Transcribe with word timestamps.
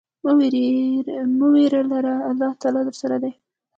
مه 1.37 1.47
ویره 1.53 1.81
لره، 1.91 2.15
الله 2.29 2.49
تل 2.61 2.75
درسره 2.87 3.17
دی. 3.23 3.31